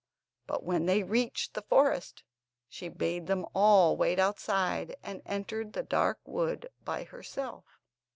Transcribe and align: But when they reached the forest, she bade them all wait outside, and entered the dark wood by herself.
But 0.47 0.63
when 0.63 0.87
they 0.87 1.03
reached 1.03 1.53
the 1.53 1.61
forest, 1.61 2.23
she 2.67 2.89
bade 2.89 3.27
them 3.27 3.45
all 3.53 3.95
wait 3.95 4.17
outside, 4.17 4.95
and 5.03 5.21
entered 5.27 5.73
the 5.73 5.83
dark 5.83 6.17
wood 6.25 6.71
by 6.83 7.03
herself. 7.03 7.65